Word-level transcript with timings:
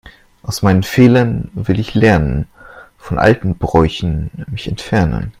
Aus 0.41 0.63
meinen 0.63 0.81
Fehlern 0.81 1.51
will 1.53 1.79
ich 1.79 1.93
lernen, 1.93 2.47
von 2.97 3.19
alten 3.19 3.59
Bräuchen 3.59 4.31
mich 4.51 4.67
entfernen. 4.67 5.29